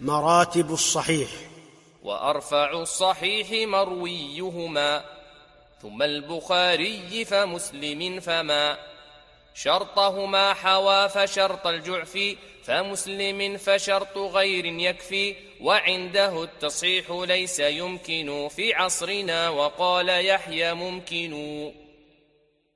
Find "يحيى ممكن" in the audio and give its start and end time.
20.08-21.85